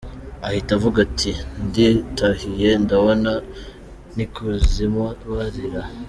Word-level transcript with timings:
Ahita 0.47 0.71
avuga 0.77 0.97
ati: 1.07 1.31
"Nditahiye 1.65 2.69
ndabona 2.83 3.31
n’ikuzimu 4.15 5.05
barira. 5.35 5.81